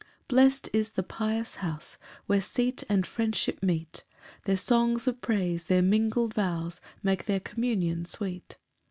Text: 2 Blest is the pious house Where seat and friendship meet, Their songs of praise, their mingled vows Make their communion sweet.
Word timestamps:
2 0.29 0.33
Blest 0.35 0.67
is 0.73 0.89
the 0.93 1.03
pious 1.03 1.57
house 1.61 1.99
Where 2.25 2.41
seat 2.41 2.83
and 2.89 3.05
friendship 3.05 3.61
meet, 3.61 4.03
Their 4.45 4.57
songs 4.57 5.07
of 5.07 5.21
praise, 5.21 5.65
their 5.65 5.83
mingled 5.83 6.33
vows 6.33 6.81
Make 7.03 7.25
their 7.27 7.39
communion 7.39 8.05
sweet. 8.05 8.57